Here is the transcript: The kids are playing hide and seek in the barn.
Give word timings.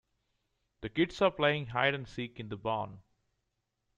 The 0.81 0.89
kids 0.89 1.21
are 1.21 1.29
playing 1.29 1.67
hide 1.67 1.93
and 1.93 2.07
seek 2.07 2.39
in 2.39 2.49
the 2.49 2.57
barn. 2.57 3.03